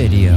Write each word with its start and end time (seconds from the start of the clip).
Radio. 0.00 0.32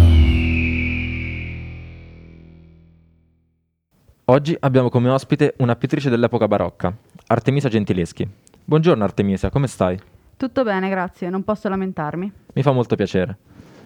Oggi 4.26 4.58
abbiamo 4.60 4.90
come 4.90 5.08
ospite 5.08 5.54
una 5.60 5.78
pittrice 5.78 6.10
dell'epoca 6.10 6.50
barocca, 6.50 6.94
Artemisa 7.28 7.70
Gentileschi. 7.70 8.28
Buongiorno 8.66 9.06
Artemisa, 9.06 9.50
come 9.50 9.68
stai? 9.68 9.98
Tutto 10.36 10.64
bene, 10.64 10.90
grazie, 10.90 11.30
non 11.30 11.46
posso 11.46 11.70
lamentarmi. 11.70 12.30
Mi 12.54 12.62
fa 12.62 12.74
molto 12.74 12.98
piacere. 12.98 13.38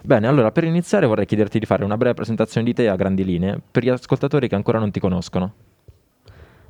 Bene, 0.01 0.25
allora 0.25 0.51
per 0.51 0.63
iniziare 0.63 1.05
vorrei 1.05 1.27
chiederti 1.27 1.59
di 1.59 1.67
fare 1.67 1.83
una 1.83 1.95
breve 1.95 2.15
presentazione 2.15 2.65
di 2.65 2.73
te 2.73 2.89
a 2.89 2.95
grandi 2.95 3.23
linee 3.23 3.61
per 3.69 3.83
gli 3.83 3.89
ascoltatori 3.89 4.47
che 4.47 4.55
ancora 4.55 4.79
non 4.79 4.89
ti 4.89 4.99
conoscono. 4.99 5.53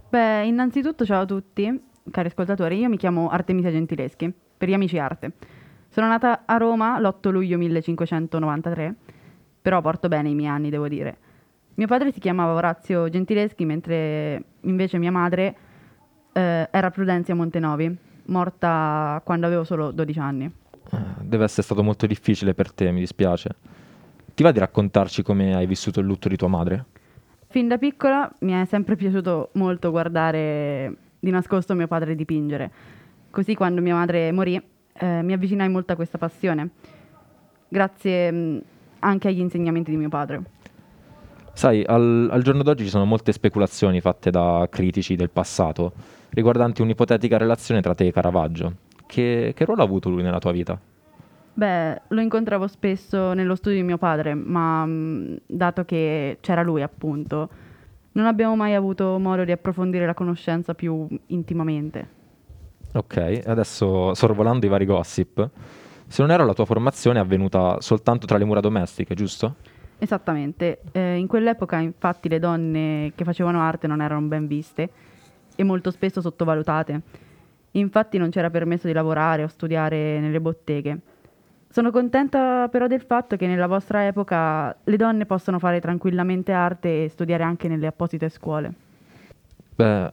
Beh, 0.10 0.44
innanzitutto 0.46 1.06
ciao 1.06 1.22
a 1.22 1.26
tutti, 1.26 1.82
cari 2.12 2.28
ascoltatori, 2.28 2.80
io 2.80 2.90
mi 2.90 2.98
chiamo 2.98 3.30
Artemisa 3.30 3.72
Gentileschi, 3.72 4.34
per 4.58 4.68
gli 4.68 4.74
amici 4.74 5.00
Arte. 5.00 5.32
Sono 5.90 6.10
nata 6.10 6.44
a 6.46 6.58
Roma 6.58 7.00
l'8 7.00 7.32
luglio 7.32 7.58
1593 7.58 8.96
però 9.68 9.82
porto 9.82 10.08
bene 10.08 10.30
i 10.30 10.34
miei 10.34 10.48
anni, 10.48 10.70
devo 10.70 10.88
dire. 10.88 11.18
Mio 11.74 11.88
padre 11.88 12.14
si 12.14 12.22
chiamava 12.22 12.54
Orazio 12.54 13.10
Gentileschi, 13.10 13.66
mentre 13.66 14.42
invece 14.62 14.98
mia 14.98 15.12
madre 15.12 15.56
eh, 16.32 16.70
era 16.72 16.90
Prudenzia 16.90 17.36
Montenovi, 17.36 17.94
morta 18.28 19.22
quando 19.26 19.46
avevo 19.46 19.66
solo 19.66 19.92
12 19.92 20.20
anni. 20.20 20.46
Eh, 20.46 20.98
Deve 21.20 21.44
essere 21.44 21.64
stato 21.64 21.84
molto 21.84 22.06
difficile 22.06 22.54
per 22.54 22.72
te, 22.72 22.90
mi 22.92 23.02
dispiace. 23.02 23.50
Ti 24.34 24.42
va 24.42 24.54
di 24.54 24.60
raccontarci 24.60 25.22
come 25.22 25.54
hai 25.54 25.68
vissuto 25.68 26.00
il 26.00 26.06
lutto 26.06 26.30
di 26.30 26.38
tua 26.38 26.48
madre? 26.48 26.86
Fin 27.48 27.68
da 27.68 27.78
piccola 27.78 28.32
mi 28.40 28.54
è 28.54 28.64
sempre 28.64 28.96
piaciuto 28.96 29.50
molto 29.56 29.92
guardare 29.92 30.96
di 31.20 31.30
nascosto 31.30 31.76
mio 31.76 31.88
padre 31.88 32.16
dipingere. 32.16 32.72
Così 33.30 33.54
quando 33.54 33.82
mia 33.82 33.96
madre 33.96 34.32
morì 34.32 34.56
eh, 34.94 35.22
mi 35.24 35.34
avvicinai 35.34 35.68
molto 35.68 35.92
a 35.92 35.98
questa 35.98 36.18
passione, 36.18 36.70
grazie 37.68 38.32
mh, 38.32 38.62
anche 39.00 39.28
agli 39.28 39.40
insegnamenti 39.40 39.92
di 39.92 39.98
mio 39.98 40.10
padre. 40.10 40.42
Sai, 41.54 41.84
al, 41.84 42.30
al 42.32 42.44
giorno 42.44 42.62
d'oggi 42.62 42.84
ci 42.84 42.90
sono 42.90 43.06
molte 43.06 43.32
speculazioni 43.32 44.00
fatte 44.00 44.30
da 44.30 44.68
critici 44.70 45.16
del 45.16 45.32
passato 45.32 45.92
riguardanti 46.30 46.82
un'ipotetica 46.82 47.38
relazione 47.38 47.82
tra 47.82 47.96
te 47.96 48.08
e 48.08 48.12
Caravaggio. 48.12 48.74
Che, 49.08 49.54
che 49.56 49.66
ruolo 49.66 49.82
ha 49.82 49.86
avuto 49.86 50.10
lui 50.10 50.22
nella 50.22 50.40
tua 50.40 50.52
vita? 50.52 50.80
Beh, 51.54 52.02
lo 52.10 52.22
incontravo 52.22 52.68
spesso 52.68 53.34
nello 53.34 53.56
studio 53.56 53.80
di 53.80 53.84
mio 53.84 53.98
padre, 53.98 54.36
ma 54.36 54.86
mh, 54.86 55.40
dato 55.48 55.86
che 55.86 56.38
c'era 56.42 56.62
lui 56.62 56.84
appunto, 56.84 57.50
non 58.12 58.28
abbiamo 58.28 58.56
mai 58.56 58.76
avuto 58.76 59.18
modo 59.18 59.44
di 59.44 59.52
approfondire 59.52 60.06
la 60.06 60.14
conoscenza 60.14 60.76
più 60.76 61.08
intimamente. 61.28 62.16
Ok, 62.94 63.42
adesso 63.46 64.14
sorvolando 64.14 64.68
i 64.68 64.70
vari 64.70 64.86
gossip, 64.86 65.50
se 66.08 66.22
non 66.22 66.32
erro 66.32 66.46
la 66.46 66.54
tua 66.54 66.66
formazione 66.66 67.20
è 67.20 67.22
avvenuta 67.22 67.80
soltanto 67.82 68.26
tra 68.26 68.38
le 68.38 68.46
mura 68.46 68.60
domestiche, 68.60 69.14
giusto? 69.14 69.56
Esattamente, 70.00 70.82
eh, 70.92 71.16
in 71.18 71.28
quell'epoca 71.28 71.78
infatti 71.80 72.30
le 72.30 72.40
donne 72.40 73.12
che 73.16 73.24
facevano 73.24 73.62
arte 73.62 73.88
non 73.88 74.02
erano 74.02 74.28
ben 74.28 74.48
viste 74.48 74.90
e 75.56 75.64
molto 75.64 75.92
spesso 75.92 76.22
sottovalutate. 76.22 77.02
Infatti 77.72 78.18
non 78.18 78.30
c'era 78.30 78.50
permesso 78.50 78.88
di 78.88 78.94
lavorare 78.94 79.44
o 79.44 79.48
studiare 79.48 80.20
nelle 80.20 80.40
botteghe. 80.40 81.00
Sono 81.70 81.92
contenta 81.92 82.70
però 82.70 82.88
del 82.88 83.02
fatto 83.02 83.36
che 83.36 83.46
nella 83.46 83.68
vostra 83.68 84.06
epoca 84.06 84.76
le 84.84 84.98
donne 84.98 85.26
possono 85.26 85.60
fare 85.60 85.82
tranquillamente 85.82 86.52
arte 86.52 87.04
e 87.04 87.10
studiare 87.10 87.44
anche 87.44 87.68
nelle 87.68 87.88
apposite 87.88 88.30
scuole. 88.30 88.74
Beh, 89.76 90.12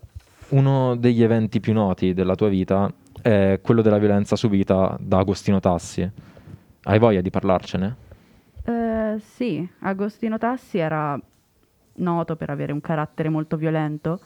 uno 0.48 0.96
degli 0.96 1.22
eventi 1.22 1.60
più 1.60 1.72
noti 1.72 2.12
della 2.12 2.34
tua 2.34 2.48
vita 2.48 2.92
è 3.24 3.60
quello 3.62 3.80
della 3.80 3.96
violenza 3.96 4.36
subita 4.36 4.98
da 5.00 5.16
Agostino 5.16 5.58
Tassi. 5.58 6.06
Hai 6.82 6.98
voglia 6.98 7.22
di 7.22 7.30
parlarcene? 7.30 7.96
Eh, 8.64 9.16
sì, 9.18 9.66
Agostino 9.78 10.36
Tassi 10.36 10.76
era 10.76 11.18
noto 11.94 12.36
per 12.36 12.50
avere 12.50 12.72
un 12.72 12.82
carattere 12.82 13.30
molto 13.30 13.56
violento. 13.56 14.20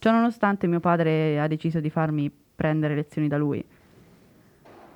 Ciononostante 0.00 0.66
mio 0.66 0.80
padre 0.80 1.38
ha 1.38 1.46
deciso 1.46 1.78
di 1.78 1.90
farmi 1.90 2.28
prendere 2.56 2.96
lezioni 2.96 3.28
da 3.28 3.38
lui. 3.38 3.64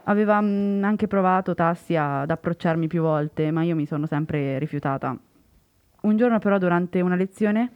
Aveva 0.05 0.41
mm, 0.43 0.83
anche 0.83 1.07
provato 1.07 1.55
Tassi 1.55 1.95
ad 1.95 2.29
approcciarmi 2.29 2.89
più 2.89 3.03
volte, 3.03 3.53
ma 3.53 3.63
io 3.63 3.77
mi 3.77 3.87
sono 3.87 4.07
sempre 4.07 4.59
rifiutata. 4.59 5.17
Un 6.01 6.17
giorno 6.17 6.41
però 6.41 6.59
durante 6.59 7.01
una 7.01 7.15
lezione 7.15 7.71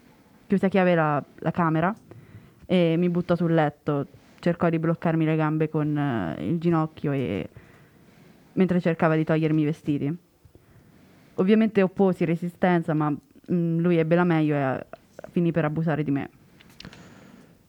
chiuse 0.49 0.67
a 0.67 0.69
chiave 0.69 0.97
la, 0.97 1.25
la 1.37 1.51
camera 1.53 1.95
e 2.67 2.97
mi 2.99 3.09
buttò 3.09 3.37
sul 3.37 3.55
letto. 3.55 4.16
Cercò 4.39 4.69
di 4.69 4.79
bloccarmi 4.79 5.25
le 5.25 5.37
gambe 5.37 5.69
con 5.69 5.97
eh, 5.97 6.47
il 6.47 6.59
ginocchio 6.59 7.13
e 7.13 7.49
mentre 8.53 8.81
cercava 8.81 9.17
di 9.17 9.25
togliermi 9.25 9.63
i 9.63 9.65
vestiti. 9.65 10.17
Ovviamente 11.35 11.83
opposi 11.83 12.25
resistenza, 12.25 12.95
ma 12.95 13.11
mm, 13.11 13.79
lui 13.79 13.97
ebbe 13.97 14.15
la 14.15 14.25
meglio 14.25 14.55
e 14.55 14.59
eh, 14.59 14.87
finì 15.31 15.53
per 15.53 15.65
abusare 15.65 16.03
di 16.03 16.11
me. 16.11 16.31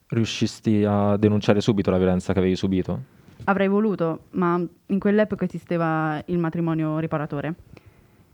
Riuscisti 0.07 0.85
a 0.85 1.17
denunciare 1.17 1.59
subito 1.59 1.91
la 1.91 1.97
violenza 1.97 2.31
che 2.31 2.39
avevi 2.39 2.55
subito? 2.55 3.15
Avrei 3.43 3.67
voluto, 3.67 4.25
ma 4.31 4.61
in 4.87 4.99
quell'epoca 4.99 5.45
esisteva 5.45 6.21
il 6.27 6.37
matrimonio 6.37 6.99
riparatore, 6.99 7.55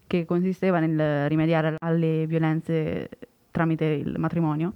che 0.06 0.26
consisteva 0.26 0.80
nel 0.80 1.28
rimediare 1.28 1.76
alle 1.80 2.26
violenze 2.28 3.10
tramite 3.50 3.86
il 3.86 4.16
matrimonio. 4.18 4.74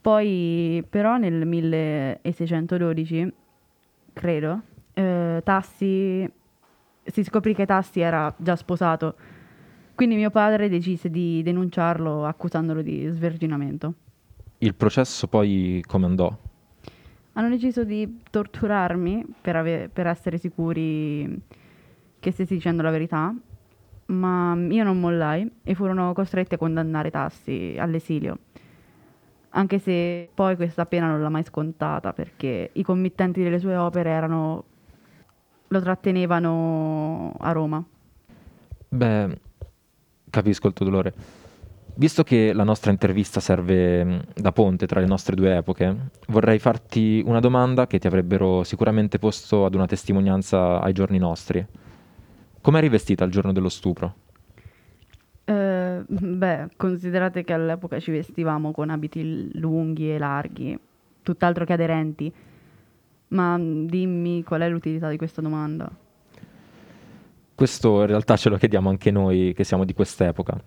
Poi, 0.00 0.84
però, 0.88 1.18
nel 1.18 1.46
1612, 1.46 3.32
credo, 4.12 4.62
eh, 4.94 5.40
Tassi 5.44 6.30
si 7.04 7.24
scoprì 7.24 7.54
che 7.54 7.66
Tassi 7.66 8.00
era 8.00 8.32
già 8.38 8.56
sposato, 8.56 9.14
quindi 9.94 10.14
mio 10.14 10.30
padre 10.30 10.68
decise 10.68 11.10
di 11.10 11.42
denunciarlo 11.42 12.24
accusandolo 12.24 12.80
di 12.82 13.08
sverginamento. 13.08 13.94
Il 14.58 14.74
processo 14.74 15.26
poi 15.26 15.82
come 15.86 16.06
andò? 16.06 16.34
Hanno 17.34 17.48
deciso 17.48 17.84
di 17.84 18.20
torturarmi 18.30 19.24
per, 19.40 19.56
ave- 19.56 19.88
per 19.92 20.06
essere 20.06 20.38
sicuri 20.38 21.40
che 22.18 22.30
stessi 22.30 22.54
dicendo 22.54 22.82
la 22.82 22.90
verità, 22.90 23.34
ma 24.06 24.54
io 24.68 24.84
non 24.84 24.98
mollai 24.98 25.50
e 25.62 25.74
furono 25.74 26.12
costretti 26.12 26.54
a 26.54 26.58
condannare 26.58 27.10
Tassi 27.10 27.76
all'esilio. 27.78 28.38
Anche 29.50 29.78
se 29.78 30.28
poi 30.32 30.56
questa 30.56 30.86
pena 30.86 31.08
non 31.08 31.20
l'ha 31.20 31.28
mai 31.28 31.44
scontata 31.44 32.12
perché 32.12 32.70
i 32.72 32.82
committenti 32.82 33.42
delle 33.42 33.58
sue 33.58 33.76
opere 33.76 34.10
erano 34.10 34.64
lo 35.68 35.80
trattenevano 35.80 37.32
a 37.38 37.52
Roma. 37.52 37.84
Beh, 38.88 39.38
capisco 40.28 40.66
il 40.66 40.72
tuo 40.72 40.84
dolore. 40.84 41.14
Visto 41.94 42.22
che 42.22 42.52
la 42.52 42.64
nostra 42.64 42.90
intervista 42.90 43.40
serve 43.40 44.04
mh, 44.04 44.24
da 44.34 44.52
ponte 44.52 44.86
tra 44.86 45.00
le 45.00 45.06
nostre 45.06 45.36
due 45.36 45.56
epoche, 45.56 46.10
vorrei 46.28 46.58
farti 46.58 47.22
una 47.24 47.40
domanda 47.40 47.86
che 47.86 47.98
ti 47.98 48.06
avrebbero 48.06 48.64
sicuramente 48.64 49.18
posto 49.18 49.64
ad 49.64 49.74
una 49.74 49.86
testimonianza 49.86 50.80
ai 50.80 50.92
giorni 50.92 51.18
nostri. 51.18 51.64
Come 52.60 52.78
eri 52.78 52.88
vestita 52.88 53.24
il 53.24 53.30
giorno 53.30 53.52
dello 53.52 53.68
stupro? 53.68 54.14
Eh, 56.08 56.26
beh, 56.26 56.68
considerate 56.76 57.44
che 57.44 57.52
all'epoca 57.52 57.98
ci 58.00 58.10
vestivamo 58.10 58.72
con 58.72 58.90
abiti 58.90 59.50
lunghi 59.58 60.12
e 60.12 60.18
larghi, 60.18 60.78
tutt'altro 61.22 61.64
che 61.64 61.72
aderenti. 61.72 62.32
Ma 63.28 63.56
mm, 63.56 63.86
dimmi 63.86 64.42
qual 64.42 64.62
è 64.62 64.68
l'utilità 64.68 65.08
di 65.08 65.16
questa 65.16 65.40
domanda? 65.40 65.90
Questo 67.54 68.00
in 68.00 68.06
realtà 68.06 68.36
ce 68.36 68.48
lo 68.48 68.56
chiediamo 68.56 68.88
anche 68.88 69.10
noi 69.10 69.52
che 69.54 69.64
siamo 69.64 69.84
di 69.84 69.92
quest'epoca. 69.92 70.58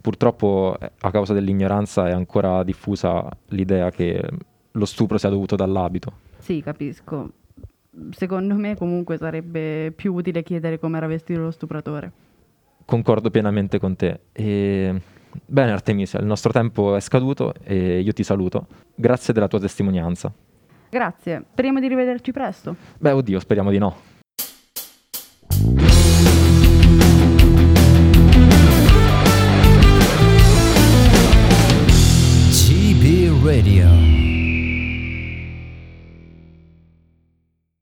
Purtroppo 0.00 0.76
eh, 0.80 0.90
a 1.00 1.10
causa 1.10 1.32
dell'ignoranza 1.32 2.08
è 2.08 2.12
ancora 2.12 2.62
diffusa 2.64 3.28
l'idea 3.48 3.90
che 3.90 4.20
lo 4.72 4.84
stupro 4.84 5.18
sia 5.18 5.28
dovuto 5.28 5.54
dall'abito. 5.54 6.12
Sì, 6.38 6.60
capisco. 6.62 7.30
Secondo 8.10 8.54
me 8.54 8.76
comunque 8.76 9.18
sarebbe 9.18 9.92
più 9.94 10.14
utile 10.14 10.42
chiedere 10.42 10.78
come 10.78 10.96
era 10.96 11.06
vestito 11.06 11.40
lo 11.40 11.50
stupratore. 11.50 12.10
Concordo 12.92 13.30
pienamente 13.30 13.78
con 13.78 13.96
te. 13.96 14.20
E... 14.32 15.00
Bene 15.46 15.72
Artemisia, 15.72 16.20
il 16.20 16.26
nostro 16.26 16.52
tempo 16.52 16.94
è 16.94 17.00
scaduto 17.00 17.54
e 17.64 18.00
io 18.00 18.12
ti 18.12 18.22
saluto. 18.22 18.66
Grazie 18.94 19.32
della 19.32 19.48
tua 19.48 19.58
testimonianza. 19.58 20.30
Grazie, 20.90 21.44
speriamo 21.52 21.80
di 21.80 21.88
rivederci 21.88 22.32
presto. 22.32 22.76
Beh, 22.98 23.12
oddio, 23.12 23.40
speriamo 23.40 23.70
di 23.70 23.78
no. 23.78 23.96